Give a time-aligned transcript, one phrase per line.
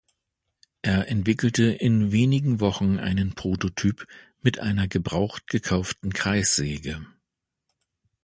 [0.81, 4.07] Er entwickelte in wenigen Wochen einen Prototyp
[4.41, 7.05] mit einer gebraucht gekauften Kreissäge.